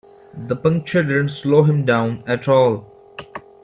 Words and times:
The 0.47 0.55
puncture 0.55 1.03
didn't 1.03 1.29
slow 1.29 1.61
him 1.61 1.85
down 1.85 2.23
at 2.25 2.47
all. 2.47 2.91